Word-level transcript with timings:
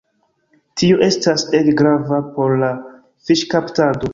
Tio 0.81 0.95
estas 1.07 1.45
ege 1.59 1.75
grava 1.83 2.21
por 2.39 2.57
la 2.65 2.73
fiŝkaptado. 3.29 4.07